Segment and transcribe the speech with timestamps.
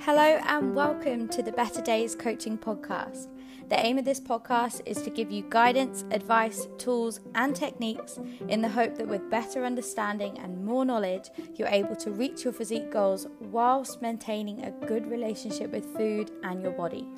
[0.00, 3.28] Hello, and welcome to the Better Dais Coaching Podcast.
[3.70, 8.60] The aim of this podcast is to give you guidance, advice, tools, and techniques in
[8.60, 12.90] the hope that with better understanding and more knowledge, you're able to reach your physique
[12.90, 17.08] goals whilst maintaining a good relationship with food and your body.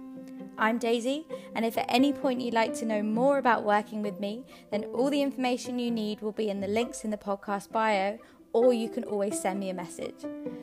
[0.56, 1.26] I'm Daisy,
[1.56, 4.84] and if at any point you'd like to know more about working with me, then
[4.84, 8.18] all the information you need will be in the links in the podcast bio,
[8.52, 10.14] or you can always send me a message.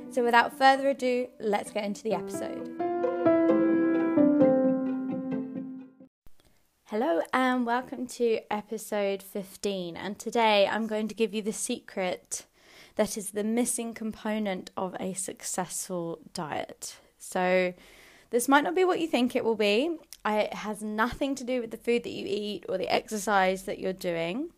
[0.09, 2.71] So, without further ado, let's get into the episode.
[6.85, 9.97] Hello, and welcome to episode 15.
[9.97, 12.45] And today I'm going to give you the secret
[12.95, 16.95] that is the missing component of a successful diet.
[17.17, 17.73] So,
[18.31, 19.97] this might not be what you think it will be.
[20.25, 23.79] It has nothing to do with the food that you eat or the exercise that
[23.79, 24.49] you're doing.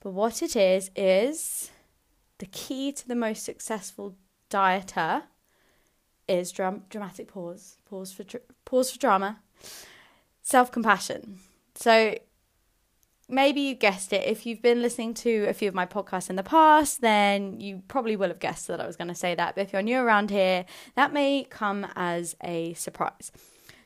[0.00, 1.70] But what it is, is
[2.38, 4.16] the key to the most successful
[4.50, 5.22] dieter
[6.28, 8.24] is dram- dramatic pause, pause for
[8.64, 9.40] pause for drama,
[10.42, 11.38] self compassion.
[11.74, 12.16] So
[13.34, 14.26] maybe you guessed it.
[14.26, 17.82] If you've been listening to a few of my podcasts in the past, then you
[17.88, 19.54] probably will have guessed that I was going to say that.
[19.54, 23.32] But if you're new around here, that may come as a surprise.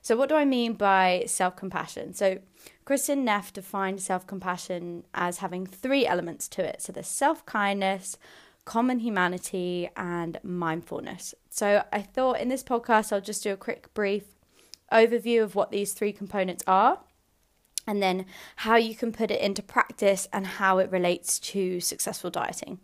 [0.02, 2.14] So, what do I mean by self compassion?
[2.14, 2.38] So,
[2.86, 6.80] Kristin Neff defined self compassion as having three elements to it.
[6.80, 8.16] So, there's self kindness,
[8.64, 11.34] common humanity, and mindfulness.
[11.50, 14.24] So, I thought in this podcast, I'll just do a quick, brief
[14.92, 17.00] overview of what these three components are
[17.88, 22.28] and then how you can put it into practice and how it relates to successful
[22.28, 22.78] dieting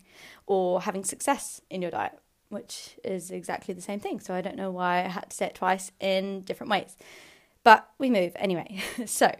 [0.47, 2.17] or having success in your diet,
[2.49, 4.19] which is exactly the same thing.
[4.19, 6.97] So I don't know why I had to say it twice in different ways.
[7.63, 8.81] But we move anyway.
[9.05, 9.31] so,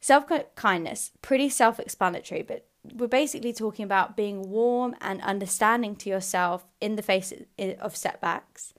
[0.00, 6.10] self kindness, pretty self explanatory, but we're basically talking about being warm and understanding to
[6.10, 7.32] yourself in the face
[7.80, 8.72] of setbacks,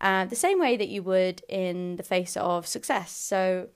[0.00, 3.10] uh, the same way that you would in the face of success.
[3.12, 3.68] So,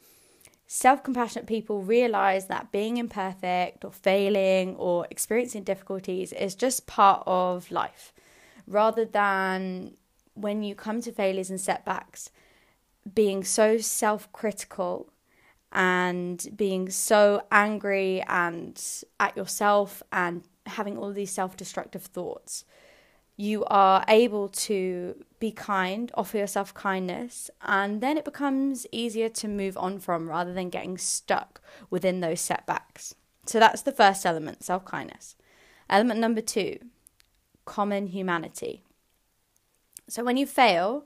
[0.75, 7.23] Self compassionate people realize that being imperfect or failing or experiencing difficulties is just part
[7.27, 8.15] of life
[8.67, 9.99] rather than
[10.33, 12.31] when you come to failures and setbacks
[13.15, 15.13] being so self critical
[15.73, 18.83] and being so angry and
[19.21, 22.65] at yourself and having all these self destructive thoughts
[23.43, 29.49] you are able to be kind, offer yourself kindness, and then it becomes easier to
[29.49, 31.61] move on from rather than getting stuck
[31.91, 33.17] within those setbacks.
[33.47, 35.35] So that's the first element self kindness.
[35.91, 36.79] Element number two
[37.65, 38.85] common humanity.
[40.09, 41.05] So when you fail,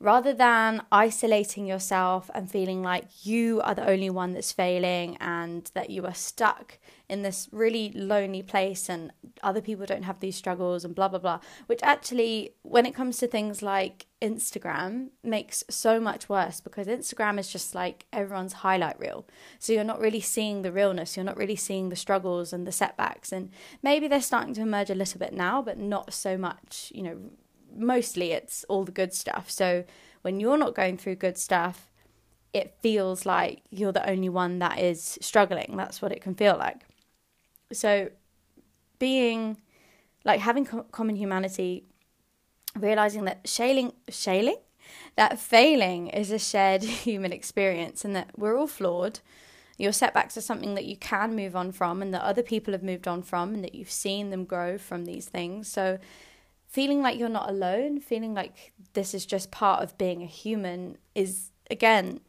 [0.00, 5.70] rather than isolating yourself and feeling like you are the only one that's failing and
[5.74, 6.78] that you are stuck
[7.08, 11.18] in this really lonely place and other people don't have these struggles and blah blah
[11.18, 16.86] blah which actually when it comes to things like Instagram makes so much worse because
[16.86, 19.24] Instagram is just like everyone's highlight reel.
[19.60, 22.72] So you're not really seeing the realness you're not really seeing the struggles and the
[22.72, 23.32] setbacks.
[23.32, 23.50] And
[23.82, 27.18] maybe they're starting to emerge a little bit now but not so much you know
[27.74, 29.50] mostly it's all the good stuff.
[29.50, 29.84] So
[30.22, 31.88] when you're not going through good stuff,
[32.52, 35.76] it feels like you're the only one that is struggling.
[35.76, 36.84] That's what it can feel like.
[37.72, 38.10] So
[38.98, 39.58] being
[40.24, 41.84] like having co- common humanity,
[42.76, 44.56] realizing that shailing, shailing,
[45.16, 49.20] that failing is a shared human experience and that we're all flawed.
[49.76, 52.82] Your setbacks are something that you can move on from and that other people have
[52.82, 55.68] moved on from and that you've seen them grow from these things.
[55.68, 55.98] So
[56.68, 60.98] feeling like you're not alone, feeling like this is just part of being a human
[61.14, 62.20] is again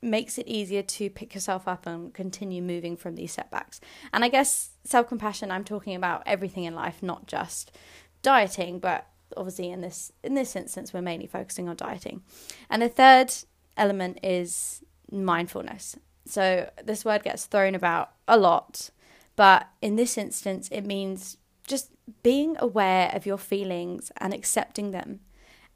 [0.00, 3.80] makes it easier to pick yourself up and continue moving from these setbacks.
[4.12, 7.76] And I guess self-compassion I'm talking about everything in life, not just
[8.22, 12.22] dieting, but obviously in this in this instance we're mainly focusing on dieting.
[12.70, 13.34] And the third
[13.76, 15.96] element is mindfulness.
[16.24, 18.90] So this word gets thrown about a lot,
[19.34, 21.90] but in this instance it means just
[22.22, 25.20] being aware of your feelings and accepting them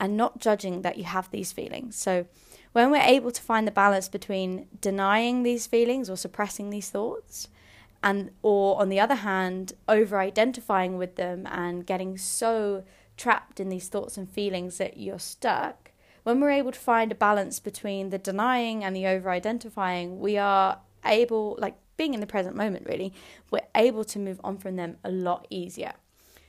[0.01, 1.95] and not judging that you have these feelings.
[1.95, 2.27] So,
[2.73, 7.49] when we're able to find the balance between denying these feelings or suppressing these thoughts,
[8.03, 12.83] and or on the other hand, over identifying with them and getting so
[13.17, 15.93] trapped in these thoughts and feelings that you're stuck,
[16.25, 20.39] when we're able to find a balance between the denying and the over identifying, we
[20.39, 23.13] are able, like being in the present moment, really,
[23.53, 25.93] we're able to move on from them a lot easier.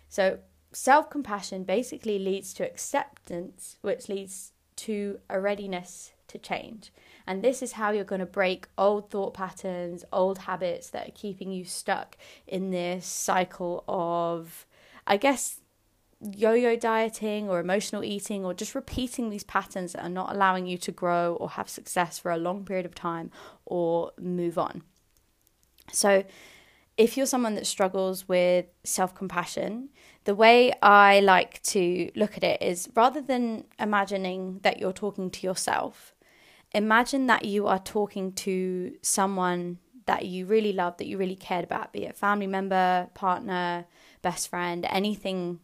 [0.10, 0.40] So,
[0.72, 6.92] self compassion basically leads to acceptance, which leads to a readiness to change.
[7.28, 11.12] And this is how you're going to break old thought patterns, old habits that are
[11.14, 12.18] keeping you stuck
[12.48, 14.66] in this cycle of,
[15.06, 15.62] I guess,
[16.20, 20.66] yo yo dieting or emotional eating or just repeating these patterns that are not allowing
[20.66, 23.30] you to grow or have success for a long period of time
[23.66, 24.82] or move on.
[25.92, 26.24] So,
[26.96, 29.90] if you're someone that struggles with self compassion,
[30.26, 35.30] the way I like to look at it is rather than imagining that you're talking
[35.32, 36.14] to yourself,
[36.72, 41.64] imagine that you are talking to someone that you really love, that you really cared
[41.64, 43.86] about, be it family member, partner,
[44.22, 45.60] best friend, anything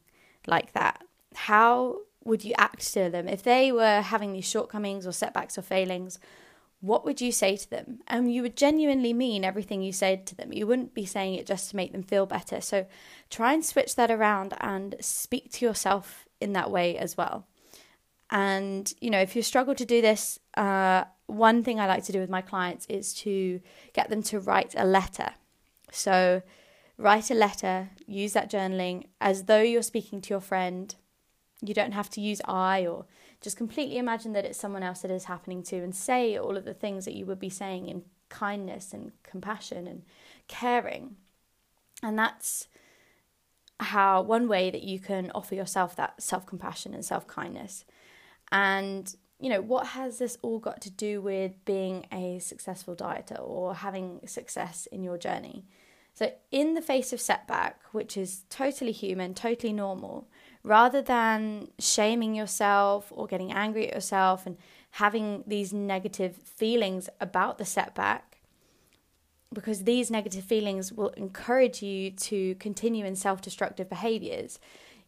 [0.48, 1.04] like that.
[1.36, 5.62] How would you act to them if they were having these shortcomings or setbacks or
[5.62, 6.20] failings?
[6.82, 8.00] What would you say to them?
[8.08, 10.54] And you would genuinely mean everything you said to them.
[10.54, 12.62] You wouldn't be saying it just to make them feel better.
[12.62, 12.86] So
[13.30, 17.46] try and switch that around and speak to yourself in that way as well.
[18.32, 22.12] And, you know, if you struggle to do this, uh, one thing I like to
[22.12, 23.60] do with my clients is to
[23.94, 25.32] get them to write a letter.
[25.92, 26.44] So,
[26.98, 30.94] write a letter, use that journaling as though you're speaking to your friend.
[31.62, 33.06] You don't have to use I or
[33.42, 36.66] just completely imagine that it's someone else that is happening to and say all of
[36.66, 40.04] the things that you would be saying in kindness and compassion and
[40.48, 41.16] caring.
[42.04, 42.68] And that's
[43.80, 47.86] how one way that you can offer yourself that self compassion and self kindness.
[48.52, 53.40] And, you know, what has this all got to do with being a successful dieter
[53.40, 55.66] or having success in your journey?
[56.20, 60.28] So, in the face of setback, which is totally human, totally normal,
[60.64, 64.58] rather than shaming yourself or getting angry at yourself and
[64.92, 68.40] having these negative feelings about the setback,
[69.54, 74.60] because these negative feelings will encourage you to continue in self destructive behaviors,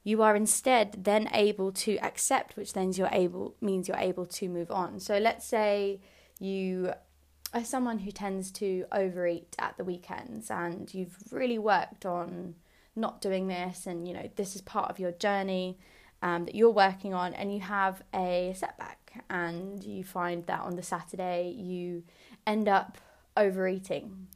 [0.06, 4.48] you are instead then able to accept, which then you're able means you're able to
[4.48, 4.98] move on.
[5.02, 6.00] So let's say
[6.40, 6.94] you
[7.54, 12.56] as someone who tends to overeat at the weekends and you've really worked on
[12.96, 15.78] not doing this and you know this is part of your journey
[16.22, 20.76] um, that you're working on and you have a setback and you find that on
[20.76, 22.04] the saturday you
[22.46, 22.98] end up
[23.38, 24.28] overeating.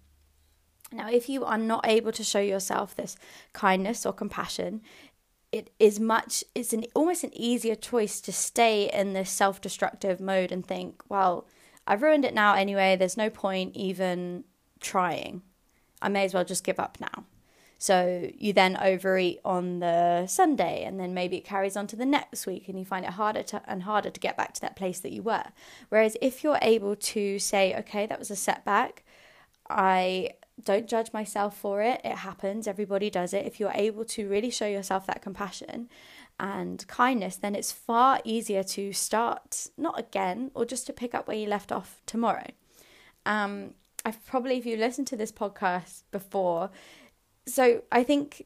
[0.92, 3.18] Now if you are not able to show yourself this
[3.54, 4.82] kindness or compassion
[5.52, 10.52] it is much it's an almost an easier choice to stay in this self-destructive mode
[10.52, 11.48] and think well
[11.88, 12.96] I've ruined it now anyway.
[12.96, 14.44] There's no point even
[14.80, 15.42] trying.
[16.02, 17.26] I may as well just give up now.
[17.78, 22.06] So you then overeat on the Sunday, and then maybe it carries on to the
[22.06, 24.76] next week, and you find it harder to, and harder to get back to that
[24.76, 25.44] place that you were.
[25.90, 29.04] Whereas if you're able to say, okay, that was a setback,
[29.70, 30.32] I
[30.64, 33.46] don't judge myself for it, it happens, everybody does it.
[33.46, 35.90] If you're able to really show yourself that compassion
[36.40, 41.28] and kindness, then it's far easier to start not again or just to pick up
[41.28, 42.48] where you left off tomorrow.
[43.26, 43.74] Um,
[44.06, 46.70] I've probably, if you listened to this podcast before,
[47.48, 48.46] so I think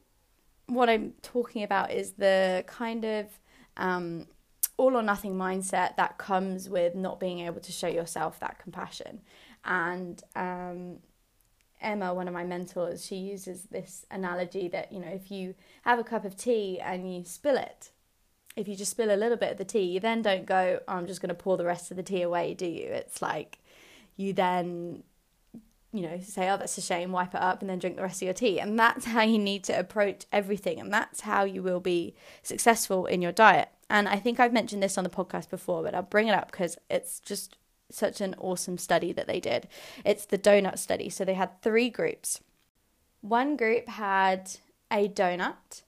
[0.66, 3.26] what I'm talking about is the kind of
[3.76, 4.26] um,
[4.76, 9.20] all or nothing mindset that comes with not being able to show yourself that compassion.
[9.64, 10.98] And um,
[11.80, 15.98] Emma, one of my mentors, she uses this analogy that, you know, if you have
[15.98, 17.90] a cup of tea and you spill it,
[18.56, 20.92] if you just spill a little bit of the tea, you then don't go, oh,
[20.92, 22.86] I'm just going to pour the rest of the tea away, do you?
[22.86, 23.58] It's like
[24.16, 25.02] you then,
[25.92, 28.20] you know, say, oh, that's a shame, wipe it up, and then drink the rest
[28.20, 28.60] of your tea.
[28.60, 30.78] And that's how you need to approach everything.
[30.78, 33.70] And that's how you will be successful in your diet.
[33.88, 36.50] And I think I've mentioned this on the podcast before, but I'll bring it up
[36.52, 37.56] because it's just
[37.90, 39.68] such an awesome study that they did.
[40.04, 41.08] It's the donut study.
[41.08, 42.40] So they had three groups.
[43.20, 44.50] One group had
[44.90, 45.82] a donut,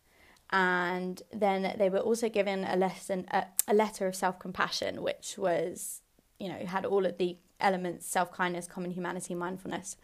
[0.50, 5.38] and then they were also given a lesson, a, a letter of self compassion, which
[5.38, 6.02] was,
[6.38, 9.96] you know, had all of the elements self kindness, common humanity, mindfulness.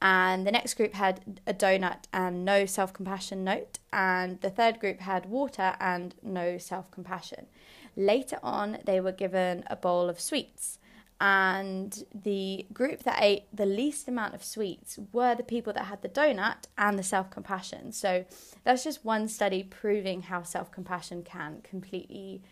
[0.00, 3.78] And the next group had a donut and no self compassion note.
[3.92, 7.46] And the third group had water and no self compassion.
[7.96, 10.78] Later on, they were given a bowl of sweets
[11.20, 16.02] and the group that ate the least amount of sweets were the people that had
[16.02, 17.90] the donut and the self compassion.
[17.92, 18.24] So
[18.64, 22.42] that's just one study proving how self compassion can completely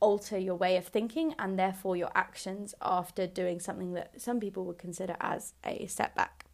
[0.00, 4.64] alter your way of thinking and therefore your actions after doing something that some people
[4.64, 6.44] would consider as a setback.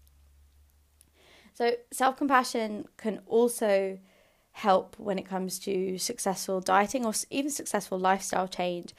[1.54, 3.98] So, self compassion can also
[4.52, 8.94] help when it comes to successful dieting or even successful lifestyle change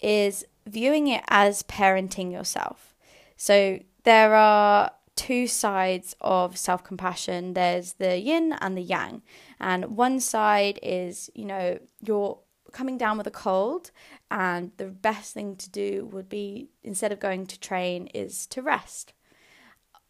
[0.00, 2.94] is viewing it as parenting yourself.
[3.36, 9.22] So there are two sides of self compassion there's the yin and the yang.
[9.60, 12.38] And one side is, you know, you're
[12.72, 13.90] coming down with a cold,
[14.30, 18.62] and the best thing to do would be instead of going to train, is to
[18.62, 19.12] rest.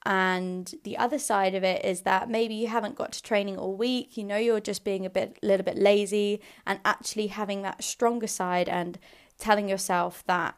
[0.06, 3.74] And the other side of it is that maybe you haven't got to training all
[3.74, 7.82] week, you know you're just being a bit little bit lazy and actually having that
[7.82, 8.98] stronger side and
[9.38, 10.56] telling yourself that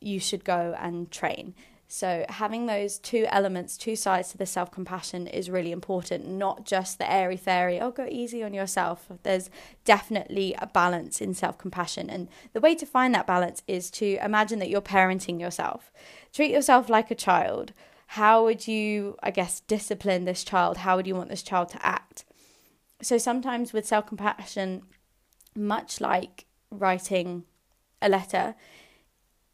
[0.00, 1.54] you should go and train.
[1.90, 6.66] So, having those two elements, two sides to the self compassion is really important, not
[6.66, 9.06] just the airy fairy, oh, go easy on yourself.
[9.22, 9.48] There's
[9.86, 12.10] definitely a balance in self compassion.
[12.10, 15.90] And the way to find that balance is to imagine that you're parenting yourself.
[16.30, 17.72] Treat yourself like a child.
[18.08, 20.78] How would you, I guess, discipline this child?
[20.78, 22.26] How would you want this child to act?
[23.00, 24.82] So, sometimes with self compassion,
[25.56, 27.44] much like writing
[28.00, 28.54] a letter,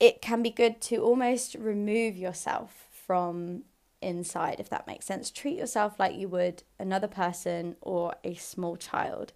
[0.00, 3.62] it can be good to almost remove yourself from
[4.00, 5.30] inside, if that makes sense.
[5.30, 9.32] Treat yourself like you would another person or a small child.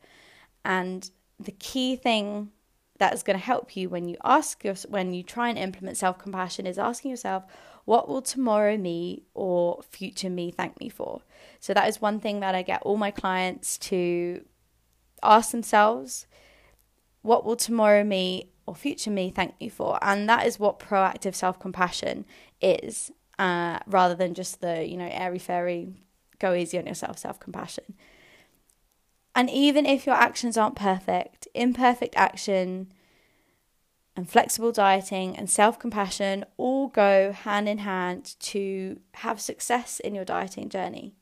[0.64, 2.50] And the key thing
[2.98, 5.96] that is going to help you when you ask your, when you try and implement
[5.96, 7.44] self-compassion is asking yourself
[7.84, 11.22] what will tomorrow me or future me thank me for
[11.60, 14.44] so that is one thing that i get all my clients to
[15.22, 16.26] ask themselves
[17.22, 19.98] what will tomorrow me or future me thank you for.
[20.02, 22.26] And that is what proactive self compassion
[22.60, 25.94] is, uh, rather than just the, you know, airy fairy,
[26.38, 27.94] go easy on yourself self compassion.
[29.34, 32.92] And even if your actions aren't perfect, imperfect action
[34.14, 40.14] and flexible dieting and self compassion all go hand in hand to have success in
[40.14, 41.14] your dieting journey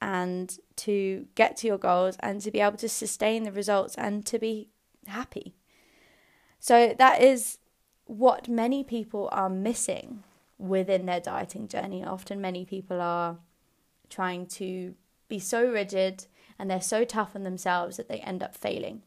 [0.00, 4.24] and to get to your goals and to be able to sustain the results and
[4.26, 4.68] to be
[5.06, 5.56] happy.
[6.58, 7.58] So that is
[8.06, 10.22] what many people are missing
[10.58, 12.04] within their dieting journey.
[12.04, 13.38] Often, many people are
[14.08, 14.94] trying to
[15.28, 16.26] be so rigid
[16.58, 19.02] and they're so tough on themselves that they end up failing.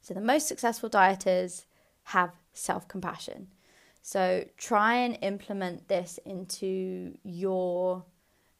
[0.00, 1.64] So, the most successful dieters
[2.04, 3.48] have self compassion.
[4.02, 8.04] So, try and implement this into your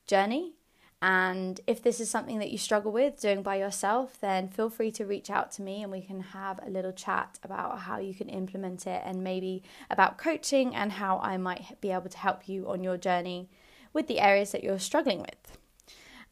[0.06, 0.55] journey
[1.02, 4.90] and if this is something that you struggle with doing by yourself, then feel free
[4.92, 8.14] to reach out to me and we can have a little chat about how you
[8.14, 12.48] can implement it and maybe about coaching and how I might be able to help
[12.48, 13.50] you on your journey
[13.92, 15.58] with the areas that you're struggling with.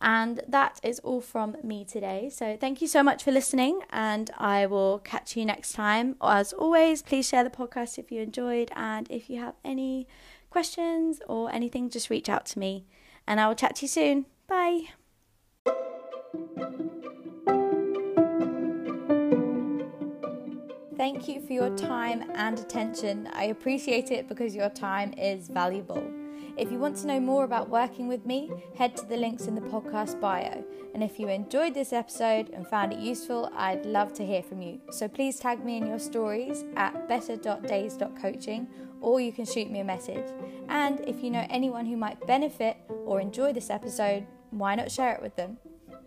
[0.00, 2.30] And that is all from me today.
[2.30, 6.16] So thank you so much for listening, and I will catch you next time.
[6.20, 10.06] As always, please share the podcast if you enjoyed, and if you have any
[10.50, 12.86] questions or anything, just reach out to me,
[13.26, 14.26] and I will chat to you soon.
[14.46, 14.82] Bye.
[20.96, 23.28] Thank you for your time and attention.
[23.32, 26.02] I appreciate it because your time is valuable.
[26.56, 29.56] If you want to know more about working with me, head to the links in
[29.56, 30.64] the podcast bio.
[30.94, 34.62] And if you enjoyed this episode and found it useful, I'd love to hear from
[34.62, 34.80] you.
[34.92, 38.68] So please tag me in your stories at better.dais.coaching
[39.00, 40.26] or you can shoot me a message.
[40.68, 44.24] And if you know anyone who might benefit or enjoy this episode,
[44.58, 45.58] why not share it with them?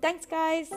[0.02, 0.72] Thanks, guys!